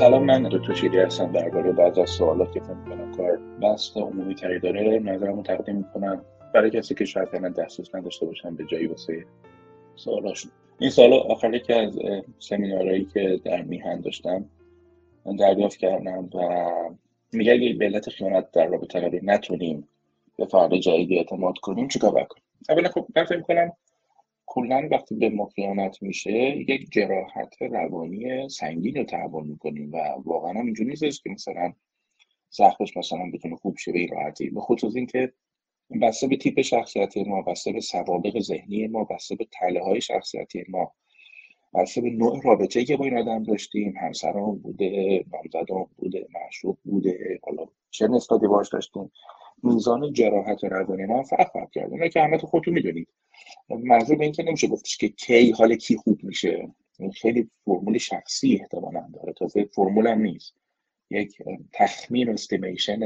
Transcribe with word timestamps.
سلام 0.00 0.24
من 0.24 0.42
دکتر 0.42 0.74
شیری 0.74 0.98
هستم. 0.98 1.32
درباره 1.32 1.72
بعض 1.72 1.98
از 1.98 2.10
سوالات 2.10 2.52
که 2.52 2.60
فکر 2.60 2.72
می‌کنم 2.72 3.16
کار 3.16 3.36
بست 3.36 3.96
عمومی 3.96 4.34
تری 4.34 4.58
داره 4.60 4.98
نظرمو 4.98 5.42
تقدیم 5.42 5.76
می‌کنم. 5.76 6.24
برای 6.54 6.70
کسی 6.70 6.94
که 6.94 7.04
شاید 7.04 7.28
فعلا 7.28 7.48
دسترس 7.48 7.94
نداشته 7.94 8.26
باشم 8.26 8.56
به 8.56 8.64
جایی 8.64 8.86
واسه 8.86 9.24
سوالاشون. 9.96 10.50
این 10.78 10.90
سال 10.90 11.12
آخر 11.12 11.58
که 11.58 11.76
از 11.76 11.98
سمینارهایی 12.38 13.04
که 13.04 13.40
در 13.44 13.62
میهن 13.62 14.00
داشتم. 14.00 14.44
دریافت 15.38 15.76
کردم 15.76 16.30
و 16.34 16.70
میگه 17.32 17.52
اگه 17.52 17.72
به 17.72 17.84
علت 17.84 18.10
خیانت 18.10 18.50
در 18.50 18.66
رابطه 18.66 19.20
نتونیم 19.22 19.88
به 20.38 20.46
فرد 20.46 20.76
جدیدی 20.76 21.18
اعتماد 21.18 21.58
کنیم 21.62 21.88
چیکار 21.88 22.10
بکنیم 22.10 22.44
اولا 22.68 22.88
خب 22.88 23.06
من 23.16 23.24
فکر 23.24 23.36
می‌کنم 23.36 23.72
کلا 24.52 24.88
وقتی 24.90 25.14
به 25.14 25.28
ما 25.30 25.46
خیانت 25.46 26.02
میشه 26.02 26.32
یک 26.68 26.90
جراحت 26.90 27.62
روانی 27.62 28.48
سنگین 28.48 28.96
رو 28.96 29.04
تحمل 29.04 29.46
می‌کنیم 29.46 29.92
و 29.92 29.96
واقعا 30.24 30.52
هم 30.52 30.64
اینجوری 30.64 30.90
نیست 30.90 31.22
که 31.22 31.30
مثلا 31.30 31.72
زخمش 32.50 32.96
مثلا 32.96 33.30
بتونه 33.34 33.56
خوب 33.56 33.76
شه 33.76 33.92
به 33.92 33.98
این 33.98 34.08
راحتی. 34.08 34.50
به 34.50 34.60
خصوص 34.60 34.96
اینکه 34.96 35.32
بسته 36.02 36.26
به 36.26 36.36
تیپ 36.36 36.60
شخصیتی 36.60 37.24
ما 37.24 37.42
بسته 37.42 37.72
به 37.72 37.80
سوابق 37.80 38.40
ذهنی 38.40 38.86
ما 38.86 39.04
بسته 39.04 39.36
به 39.36 39.46
تله 39.52 39.82
های 39.84 40.00
شخصیتی 40.00 40.64
ما 40.68 40.92
بسته 41.74 42.00
به 42.00 42.10
نوع 42.10 42.40
رابطه 42.44 42.84
که 42.84 42.96
با 42.96 43.04
این 43.04 43.18
آدم 43.18 43.42
داشتیم. 43.42 43.94
همسران 43.96 44.58
بوده 44.58 45.24
نامزدان 45.32 45.86
بوده 45.96 46.26
معشوق 46.34 46.78
بوده 46.84 47.40
حالا 47.42 47.66
چه 47.90 48.08
نسبتی 48.08 48.46
باش 48.46 48.68
داشتیم. 48.68 49.12
میزان 49.62 50.12
جراحت 50.12 50.64
روانی 50.64 51.06
ما 51.06 51.22
فرق 51.22 51.52
فرق 51.52 51.70
کرده 51.70 52.08
که 52.08 52.20
همه 52.20 52.38
تو 52.38 52.46
خودتون 52.46 52.74
می‌دونید. 52.74 53.08
منظور 53.68 54.16
به 54.16 54.24
این 54.24 54.32
که 54.32 54.42
نمیشه 54.42 54.66
گفتش 54.66 54.96
که 54.96 55.08
کی 55.08 55.50
حال 55.50 55.74
کی 55.76 55.96
خوب 55.96 56.24
میشه. 56.24 56.68
این 56.98 57.10
خیلی 57.10 57.50
فرمول 57.64 57.98
شخصی 57.98 58.58
احتمالا 58.60 59.08
داره. 59.14 59.32
تازه 59.32 59.64
فرمول 59.64 60.06
هم 60.06 60.20
نیست. 60.20 60.54
یک 61.10 61.42
تخمین 61.72 62.28
استیمیشن 62.28 63.00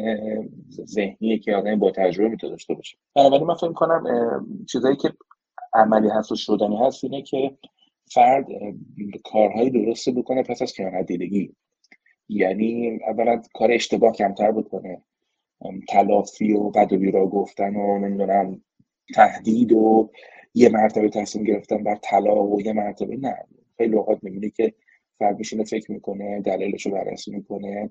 ذهنی 0.70 1.38
که 1.38 1.54
آدم 1.54 1.78
با 1.78 1.90
تجربه 1.90 2.28
می‌تونه 2.28 2.50
داشته 2.50 2.74
باشه. 2.74 2.98
بنابراین 3.14 3.46
من 3.46 3.54
فکر 3.54 3.72
کنم 3.72 4.04
چیزایی 4.68 4.96
که 4.96 5.12
عملی 5.72 6.08
هست 6.08 6.32
و 6.32 6.36
شدنی 6.36 6.76
هست 6.76 7.04
اینه 7.04 7.22
که 7.22 7.56
فرد 8.06 8.46
کارهای 9.24 9.70
درستی 9.70 10.12
بکنه 10.12 10.42
پس 10.42 10.62
از 10.62 10.72
خیانت 10.72 11.06
دیدگی. 11.06 11.54
یعنی 12.28 12.98
اولا 13.08 13.42
کار 13.54 13.72
اشتباه 13.72 14.12
کمتر 14.12 14.52
بکنه. 14.52 15.02
تلافی 15.88 16.52
و 16.52 16.70
بد 16.70 16.92
و 16.92 16.98
بیرا 16.98 17.26
گفتن 17.26 17.76
و 17.76 17.98
نمی‌دونم 17.98 18.62
تهدید 19.14 19.72
و 19.72 20.10
یه 20.54 20.68
مرتبه 20.68 21.08
تصمیم 21.08 21.44
گرفتن 21.44 21.82
بر 21.82 21.96
طلا 22.02 22.44
و 22.44 22.62
یه 22.62 22.72
مرتبه 22.72 23.16
نه. 23.16 23.36
خیلی 23.76 23.96
اوقات 23.96 24.24
می‌بینی 24.24 24.50
که 24.50 24.74
فرد 25.18 25.38
میشینه 25.38 25.64
فکر 25.64 25.92
می‌کنه 25.92 26.40
دلیلش 26.40 26.86
رو 26.86 26.92
بررسی 26.92 27.30
می‌کنه 27.30 27.90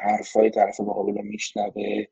حرفای 0.00 0.50
طرف 0.50 0.80
مقابل 0.80 1.14
رو 1.14 1.22
میشنوه 1.22 2.04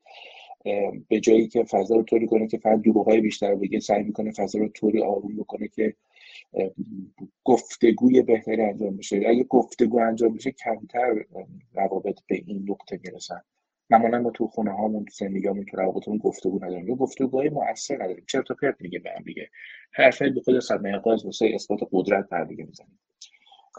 به 1.08 1.20
جایی 1.20 1.48
که 1.48 1.64
فضا 1.64 1.96
رو 1.96 2.02
طوری 2.02 2.26
کنه 2.26 2.46
که 2.46 2.58
فرد 2.58 2.82
دروغای 2.82 3.20
بیشتر 3.20 3.54
بگه 3.54 3.80
سعی 3.80 4.02
می‌کنه 4.02 4.32
فضا 4.32 4.58
رو 4.58 4.68
طوری 4.68 5.02
آروم 5.02 5.36
بکنه 5.36 5.68
که 5.68 5.94
گفتگوی 7.44 8.22
بهتری 8.22 8.62
انجام 8.62 8.96
بشه. 8.96 9.16
اگه 9.28 9.44
گفتگو 9.44 9.98
انجام 9.98 10.34
بشه 10.34 10.50
کمتر 10.50 11.24
روابط 11.74 12.18
به 12.28 12.42
این 12.46 12.66
نقطه 12.68 13.00
می‌رسن. 13.04 13.40
معمولا 13.90 14.18
ما 14.18 14.30
تو 14.30 14.46
خونه 14.46 14.72
هامون 14.72 15.04
تو 15.04 15.10
زندگیامون 15.12 15.64
تو 15.64 15.76
روابطمون 15.76 16.18
گفتگو 16.18 16.64
نداریم. 16.64 16.88
یا 16.88 16.94
گفتگوهای 16.94 17.48
مؤثر 17.48 17.94
نداریم. 17.94 18.24
چرا 18.28 18.42
پرت 18.62 18.76
میگه 18.80 18.98
به 18.98 19.10
هم 19.16 19.22
دیگه. 19.22 19.48
حرفای 19.92 20.30
به 20.30 20.40
خود 20.40 20.58
صدمه 20.58 20.98
قاز 20.98 21.24
واسه 21.24 21.50
اثبات 21.54 21.80
قدرت 21.92 22.28
پر 22.28 22.44
دیگه 22.44 22.64
می‌زنیم. 22.64 23.00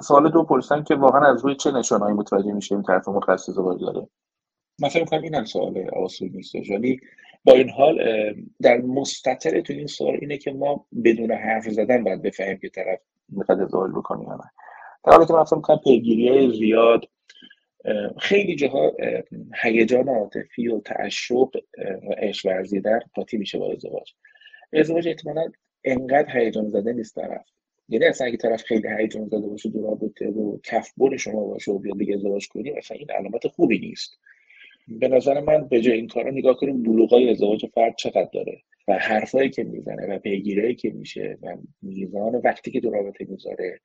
سوال 0.01 0.31
دو 0.31 0.43
پرسن 0.43 0.83
که 0.83 0.95
واقعا 0.95 1.33
از 1.33 1.45
روی 1.45 1.55
چه 1.55 1.71
نشانهایی 1.71 2.15
متوجه 2.15 2.51
میشه 2.51 2.75
این 2.75 2.83
طرف 2.83 3.07
قصد 3.07 3.49
ازدواج 3.49 3.81
داره؟ 3.81 4.07
من 4.81 4.89
فکر 4.89 4.99
می‌کنم 4.99 5.21
اینم 5.21 5.45
سوال 5.45 5.89
آسون 5.89 6.29
نیست. 6.33 6.55
ولی 6.55 6.99
با 7.45 7.53
این 7.53 7.69
حال 7.69 7.97
در 8.61 8.77
مستطر 8.77 9.61
تو 9.61 9.73
این 9.73 9.87
سوال 9.87 10.17
اینه 10.21 10.37
که 10.37 10.51
ما 10.51 10.85
بدون 11.03 11.31
حرف 11.31 11.69
زدن 11.69 12.03
باید 12.03 12.21
بفهمیم 12.21 12.57
که 12.57 12.69
طرف 12.69 12.99
می‌خواد 13.29 13.61
ازدواج 13.61 13.91
بکنه 13.91 14.23
یا 14.23 14.35
نه. 14.35 14.51
در 15.03 15.11
حالی 15.13 15.25
که 15.25 15.33
من 15.33 15.43
فکر 15.43 15.55
می‌کنم 15.55 15.79
پیگیری 15.83 16.57
زیاد 16.59 17.05
خیلی 18.19 18.55
جاها 18.55 18.95
هیجان 19.61 20.09
عاطفی 20.09 20.67
و 20.67 20.79
تعشق 20.79 21.49
و 22.09 22.13
عشق 22.17 22.45
ورزیدن 22.45 22.99
قاطی 23.13 23.37
میشه 23.37 23.57
با 23.57 23.71
ازدواج. 23.71 24.13
ازدواج 24.73 25.07
احتمالا 25.07 25.51
انقدر 25.83 26.39
هیجان 26.39 26.67
زده 26.67 26.93
نیست 26.93 27.15
طرف 27.15 27.45
یعنی 27.89 28.05
اصلا 28.05 28.27
اگه 28.27 28.37
طرف 28.37 28.63
خیلی 28.63 28.87
هیجان 28.99 29.27
زده 29.27 29.47
باشه 29.47 29.69
دو 29.69 29.81
رابطه 29.81 30.27
و 30.27 30.57
کف 30.63 30.91
بر 30.97 31.17
شما 31.17 31.43
باشه 31.45 31.71
و 31.71 31.79
بیاد 31.79 31.97
دیگه 31.97 32.15
ازدواج 32.15 32.47
کنی 32.47 32.69
اصلا 32.71 32.97
این 32.97 33.11
علامت 33.11 33.47
خوبی 33.47 33.79
نیست. 33.79 34.19
به 34.87 35.07
نظر 35.07 35.39
من 35.39 35.67
به 35.67 35.81
جای 35.81 35.97
این 35.97 36.07
کارا 36.07 36.31
نگاه 36.31 36.57
کنیم 36.57 36.83
بلوغای 36.83 37.29
ازدواج 37.29 37.65
فرد 37.65 37.95
چقدر 37.95 38.29
داره 38.33 38.61
و 38.87 38.93
حرفایی 38.93 39.49
که 39.49 39.63
می‌زنه 39.63 40.15
و 40.15 40.19
پیگیری 40.19 40.75
که 40.75 40.89
میشه 40.89 41.37
و 41.41 41.57
میزان 41.81 42.35
وقتی 42.35 42.71
که 42.71 42.79
دو 42.79 42.89
رابطه 42.89 43.25
می‌ذاره. 43.29 43.79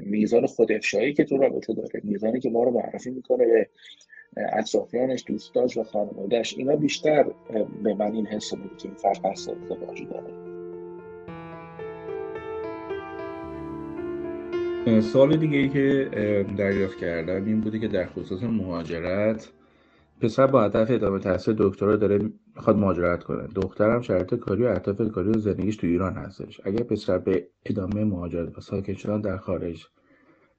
میزان 0.00 0.46
خود 0.46 0.72
افشایی 0.72 1.12
که 1.12 1.24
تو 1.24 1.36
رابطه 1.36 1.74
داره 1.74 2.00
میزانی 2.04 2.40
که 2.40 2.50
ما 2.50 2.64
رو 2.64 2.70
معرفی 2.70 3.10
می‌کنه 3.10 3.46
به 3.46 3.68
اطرافیانش 4.36 5.24
دوستاش 5.26 5.76
و 5.76 5.82
خانوادهش 5.82 6.54
اینا 6.58 6.76
بیشتر 6.76 7.26
به 7.82 7.94
من 7.94 8.12
این 8.12 8.26
حس 8.26 8.54
بود 8.54 8.76
که 8.76 8.88
این 8.88 8.96
فرق 8.96 9.26
هست 9.26 9.48
ازدواجی 9.48 10.04
داره. 10.04 10.48
سال 15.00 15.36
دیگه 15.36 15.58
ای 15.58 15.68
که 15.68 16.08
دریافت 16.58 16.98
کردم 16.98 17.44
این 17.44 17.60
بوده 17.60 17.78
که 17.78 17.88
در 17.88 18.06
خصوص 18.06 18.42
مهاجرت 18.42 19.48
پسر 20.20 20.46
با 20.46 20.62
هدف 20.62 20.90
ادامه 20.90 21.18
تحصیل 21.18 21.54
دکترا 21.58 21.96
داره 21.96 22.30
می‌خواد 22.56 22.76
مهاجرت 22.76 23.24
کنه. 23.24 23.46
دخترم 23.46 24.00
شرط 24.00 24.34
کاری 24.34 24.64
و 24.64 24.66
اهداف 24.66 25.12
کاری 25.12 25.28
و 25.28 25.38
زندگیش 25.38 25.76
تو 25.76 25.86
ایران 25.86 26.14
هستش. 26.14 26.60
اگر 26.64 26.82
پسر 26.82 27.18
به 27.18 27.48
ادامه 27.66 28.04
مهاجرت 28.04 28.58
و 28.58 28.60
ساکن 28.60 28.92
شدن 28.92 29.20
در 29.20 29.36
خارج 29.36 29.86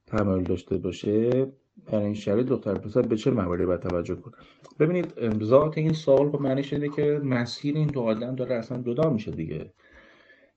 تمایل 0.08 0.44
داشته 0.44 0.78
باشه 0.78 1.48
در 1.92 2.00
این 2.00 2.14
شرایط 2.14 2.48
دختر 2.48 2.74
پسر 2.74 3.02
به 3.02 3.16
چه 3.16 3.32
مواردی 3.32 3.66
باید 3.66 3.80
توجه 3.80 4.16
کنه؟ 4.16 4.34
ببینید 4.80 5.44
ذات 5.44 5.78
این 5.78 5.94
سوال 5.94 6.30
به 6.30 6.38
معنی 6.38 6.64
شده 6.64 6.90
که 6.90 7.22
مسیر 7.24 7.76
این 7.76 7.88
دو 7.88 8.02
آدم 8.02 8.36
داره 8.36 8.56
اصلا 8.56 8.82
جدا 8.82 9.10
میشه 9.10 9.32
دیگه. 9.32 9.74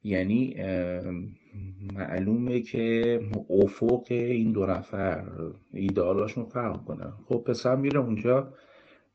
یعنی 0.05 0.57
معلومه 1.95 2.61
که 2.61 3.21
افق 3.51 4.07
این 4.11 4.53
دو 4.53 4.67
نفر 4.67 5.25
ایدئالاشون 5.73 6.45
فرق 6.45 6.85
کنه. 6.85 7.13
خب 7.29 7.45
پسر 7.47 7.77
میره 7.77 8.01
اونجا 8.01 8.53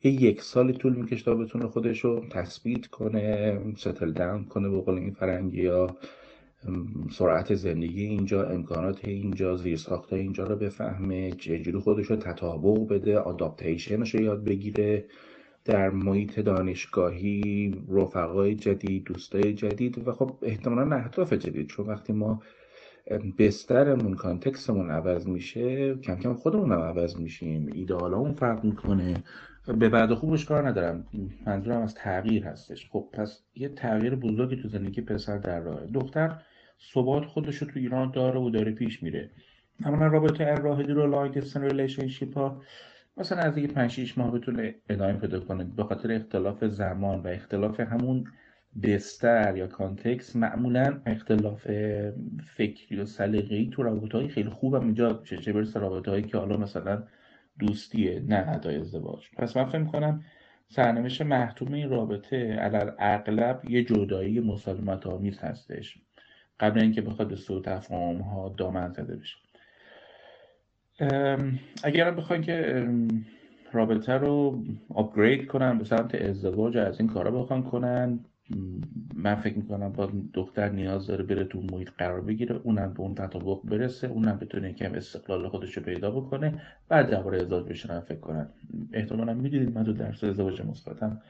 یک 0.10 0.42
سالی 0.42 0.74
طول 0.74 0.96
می‌کشه 0.96 1.26
تا 1.26 1.36
بتونه 1.36 1.68
خودش 1.68 2.00
رو 2.00 2.26
تثبیت 2.30 2.88
کنه 2.88 3.60
ستل 3.78 4.12
داون 4.12 4.46
کنه 4.46 4.70
به 4.70 4.82
قول 4.82 4.96
این 4.96 5.12
فرنگی 5.12 5.62
یا 5.62 5.98
سرعت 7.12 7.56
زندگی 7.56 8.04
اینجا 8.04 8.44
امکانات 8.44 9.06
اینجا 9.06 9.56
زیرساخت 9.56 10.14
اینجا 10.14 10.44
رو 10.44 10.56
بفهمه 10.56 11.32
چجوری 11.32 11.78
خودش 11.78 12.06
رو 12.06 12.16
تطابق 12.16 12.88
بده 12.88 13.20
آداپتیشنش 13.20 14.16
رو 14.16 14.22
یاد 14.22 14.44
بگیره. 14.44 15.06
در 15.66 15.90
محیط 15.90 16.40
دانشگاهی 16.40 17.76
رفقای 17.90 18.56
جدید 18.56 19.04
دوستای 19.04 19.54
جدید 19.54 20.08
و 20.08 20.12
خب 20.12 20.32
احتمالا 20.42 20.96
اهداف 20.96 21.34
جدید. 21.34 21.68
چون 21.68 21.88
وقتی 21.88 22.14
ما 22.14 22.42
بسترمون 23.40 24.14
context 24.14 24.67
مون 24.67 24.90
عوض 24.90 25.28
میشه 25.28 25.96
کم 25.96 26.16
کم 26.16 26.34
خودمون 26.34 26.72
هم 26.72 26.80
عوض 26.80 27.18
میشیم. 27.18 27.70
ایدئالمون 27.74 28.34
فرق 28.34 28.64
می‌کنه. 28.66 29.24
به 29.74 29.90
بد 29.90 30.06
و 30.06 30.14
خوبش 30.14 30.46
کار 30.46 30.68
ندارم. 30.68 31.06
منظورم 31.46 31.82
از 31.82 31.96
تغییر 31.96 32.44
هستش. 32.44 32.90
خب 32.90 33.10
پس 33.14 33.44
یه 33.56 33.70
تغییر 33.70 34.16
بزرگی 34.16 34.62
تو 34.62 34.68
زندگی 34.68 35.02
پسر 35.02 35.38
در 35.38 35.60
راهه. 35.60 35.86
دختر 35.86 36.42
ثبات 36.94 37.26
خودش 37.26 37.56
رو 37.56 37.68
تو 37.68 37.80
ایران 37.80 38.12
داره 38.12 38.40
و 38.40 38.50
داره 38.50 38.72
پیش 38.72 39.04
میره. 39.04 39.30
اما 39.86 40.08
رابطه 40.08 40.56
راه 40.56 40.94
دور 40.94 41.04
و 41.04 41.08
long 41.08 41.34
distance 41.34 41.64
relationship 41.64 42.38
ها. 42.38 42.62
مثلا 43.18 43.42
از 43.42 43.56
دیگه 43.56 43.68
5 43.68 43.92
6 43.92 44.18
ماه 44.18 44.32
بتونه 44.32 44.76
ادامه 44.90 45.14
پیدا 45.14 45.40
کنه 45.40 45.64
به 45.64 45.84
خاطر 45.84 46.12
اختلاف 46.12 46.66
زمان 46.66 47.20
و 47.20 47.28
اختلاف 47.28 47.80
همون 47.80 48.24
بستر 48.84 49.58
یا 49.58 49.68
کانتکس 49.68 50.36
معمولا 50.36 51.02
اختلاف 51.06 51.68
فکری 52.56 53.00
و 53.00 53.06
سلیقه‌ای 53.06 53.70
تو 53.72 53.84
رابطه‌های 53.84 54.28
خیلی 54.28 54.50
خوبم 54.50 54.88
ایجاد 54.88 55.22
میشه. 55.22 55.38
چه 55.38 55.54
برسه 55.54 55.80
رابطه‌هایی 55.80 56.24
که 56.24 56.38
حالا 56.38 56.58
مثلا 56.58 57.04
دوستیه 57.60 58.20
نه 58.20 58.50
ادای 58.50 58.76
ازدواج. 58.76 59.30
پس 59.38 59.58
من 59.58 59.66
فکر 59.66 59.78
می‌کنم 59.78 60.24
سرنوشت 60.68 61.22
محتوم 61.22 61.74
این 61.74 61.90
رابطه 61.90 62.54
علل 62.54 62.92
اغلب 63.00 63.70
یه 63.70 63.84
جدایی 63.84 64.40
مسالمت 64.40 65.08
آمیز 65.08 65.40
هستش. 65.40 65.98
قبل 66.60 66.80
اینکه 66.80 67.02
بخواد 67.02 67.28
به 67.28 67.36
سوء 67.36 67.62
تفاهم 67.62 68.18
ها 68.18 68.56
دامن 68.58 68.94
زده 68.94 69.16
بشه. 69.16 69.38
اگر 71.84 72.12
بخواین 72.12 72.42
که 72.42 72.88
رابطه 73.74 74.14
رو 74.14 74.64
آپگرید 74.90 75.48
کنن 75.48 75.78
به 75.78 75.84
سمت 75.84 76.16
ازدواج 76.16 76.78
از 76.78 77.00
این 77.00 77.10
کارا 77.10 77.32
بخوان 77.32 77.64
کنن 77.64 78.20
من 79.16 79.36
فکر 79.36 79.58
می‌کنم 79.58 79.94
با 79.94 80.12
دختر 80.34 80.70
نیاز 80.70 81.08
داره 81.08 81.24
بره 81.24 81.44
تو 81.44 81.62
محیط 81.62 81.90
قرار 81.98 82.22
بگیره. 82.22 82.56
اونم 82.64 82.94
به 82.94 83.00
اون 83.00 83.16
تطابق 83.16 83.62
برسه. 83.64 84.08
اونم 84.08 84.38
بتونه 84.38 84.74
کم 84.74 84.94
استقلال 84.94 85.50
خودش 85.50 85.78
رو 85.78 85.84
پیدا 85.84 86.12
بکنه. 86.12 86.62
بعد 86.90 87.10
درباره 87.10 87.42
ازدواج 87.42 87.66
بشنن 87.66 88.00
فکر 88.00 88.20
کنن 88.20 88.50
احتمالا 88.94 89.34
می‌دیدید 89.34 89.76
من 89.76 89.84
تو 89.84 89.94
درس 89.94 90.24
ازدواج 90.24 90.62
مثبتم 90.62 91.22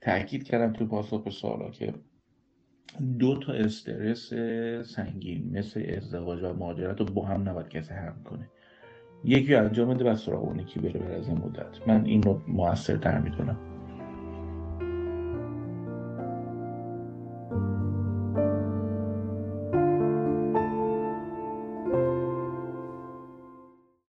تاکید 0.00 0.44
کردم 0.44 0.72
تو 0.72 0.86
پاسخ 0.86 1.24
به 1.24 1.30
سوالا 1.30 1.70
که 1.70 1.94
دو 3.18 3.38
تا 3.38 3.52
استرس 3.52 4.32
سنگین 4.88 5.58
مثل 5.58 5.84
ازدواج 5.96 6.42
و 6.42 6.52
مهاجرت 6.54 7.00
رو 7.00 7.06
با 7.06 7.26
هم 7.26 7.48
نباید 7.48 7.68
کسی 7.68 7.94
هم 7.94 8.22
کنه. 8.24 8.50
یکی 9.24 9.54
انجام 9.54 9.94
بده 9.94 10.10
و 10.10 10.16
سراغ 10.16 10.44
اون 10.44 10.58
یکی 10.58 10.80
بره 10.80 11.00
بر 11.00 11.12
از 11.12 11.30
مدت. 11.30 11.88
من 11.88 12.04
این 12.04 12.22
رو 12.22 12.40
موثر 12.48 12.94
در 12.94 13.20
می‌دونم. 13.20 13.71